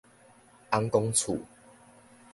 [0.71, 1.39] 尪公厝